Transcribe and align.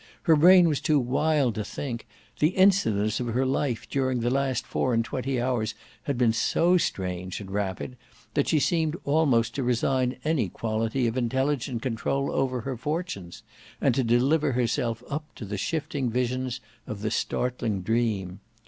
Her 0.23 0.35
brain 0.35 0.67
was 0.67 0.81
too 0.81 0.97
wild 0.99 1.53
to 1.53 1.63
think: 1.63 2.07
the 2.39 2.47
incidents 2.57 3.19
of 3.19 3.27
her 3.27 3.45
life 3.45 3.87
during 3.87 4.19
the 4.21 4.31
last 4.31 4.65
four 4.65 4.95
and 4.95 5.05
twenty 5.05 5.39
hours 5.39 5.75
had 6.05 6.17
been 6.17 6.33
so 6.33 6.75
strange 6.79 7.39
and 7.39 7.51
rapid 7.51 7.97
that 8.33 8.47
she 8.47 8.57
seemed 8.59 8.97
almost 9.05 9.53
to 9.53 9.63
resign 9.63 10.17
any 10.25 10.49
quality 10.49 11.05
of 11.05 11.17
intelligent 11.17 11.83
control 11.83 12.31
over 12.31 12.61
her 12.61 12.77
fortunes, 12.77 13.43
and 13.79 13.93
to 13.93 14.03
deliver 14.03 14.53
herself 14.53 15.03
up 15.07 15.35
to 15.35 15.45
the 15.45 15.59
shifting 15.59 16.09
visions 16.09 16.61
of 16.87 17.01
the 17.01 17.11
startling 17.11 17.83
dream. 17.83 18.39